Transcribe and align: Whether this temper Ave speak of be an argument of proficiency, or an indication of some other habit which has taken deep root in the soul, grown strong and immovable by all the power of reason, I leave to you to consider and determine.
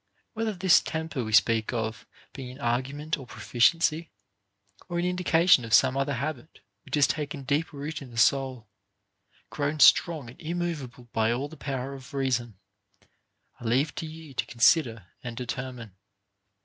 Whether 0.33 0.53
this 0.53 0.79
temper 0.81 1.19
Ave 1.21 1.31
speak 1.33 1.71
of 1.73 2.07
be 2.33 2.49
an 2.49 2.59
argument 2.59 3.17
of 3.19 3.27
proficiency, 3.27 4.09
or 4.89 4.97
an 4.97 5.05
indication 5.05 5.63
of 5.63 5.75
some 5.75 5.95
other 5.95 6.15
habit 6.15 6.61
which 6.83 6.95
has 6.95 7.05
taken 7.05 7.43
deep 7.43 7.71
root 7.71 8.01
in 8.01 8.09
the 8.09 8.17
soul, 8.17 8.67
grown 9.51 9.79
strong 9.79 10.27
and 10.31 10.41
immovable 10.41 11.07
by 11.13 11.31
all 11.31 11.47
the 11.49 11.55
power 11.55 11.93
of 11.93 12.15
reason, 12.15 12.57
I 13.59 13.65
leave 13.65 13.93
to 13.93 14.07
you 14.07 14.33
to 14.33 14.45
consider 14.47 15.05
and 15.23 15.37
determine. 15.37 15.95